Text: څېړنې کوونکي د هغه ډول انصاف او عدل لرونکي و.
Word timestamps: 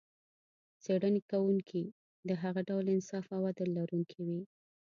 څېړنې 0.83 1.21
کوونکي 1.31 1.83
د 2.27 2.29
هغه 2.43 2.61
ډول 2.69 2.85
انصاف 2.95 3.25
او 3.35 3.41
عدل 3.49 3.69
لرونکي 3.77 4.21
و. 4.27 4.29